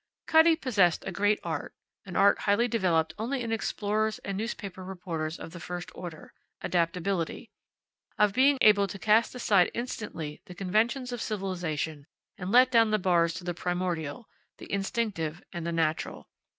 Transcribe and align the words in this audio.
Cutty 0.25 0.55
possessed 0.55 1.03
a 1.05 1.11
great 1.11 1.39
art, 1.43 1.75
an 2.07 2.15
art 2.15 2.39
highly 2.39 2.67
developed 2.67 3.13
only 3.19 3.43
in 3.43 3.51
explorers 3.51 4.17
and 4.25 4.35
newspaper 4.35 4.83
reporters 4.83 5.37
of 5.37 5.51
the 5.51 5.59
first 5.59 5.91
order 5.93 6.33
adaptability; 6.63 7.51
of 8.17 8.33
being 8.33 8.57
able 8.61 8.87
to 8.87 8.97
cast 8.97 9.35
aside 9.35 9.69
instantly 9.75 10.41
the 10.45 10.55
conventions 10.55 11.11
of 11.11 11.21
civilization 11.21 12.07
and 12.35 12.51
let 12.51 12.71
down 12.71 12.89
the 12.89 12.97
bars 12.97 13.31
to 13.35 13.43
the 13.43 13.53
primordial, 13.53 14.27
the 14.57 14.71
instinctive, 14.73 15.43
and 15.53 15.67
the 15.67 15.71
natural. 15.71 16.27